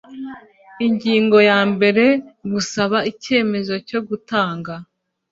[0.85, 2.05] Ingingo ya mbere
[2.51, 4.73] Gusaba icyemezo cyo gutanga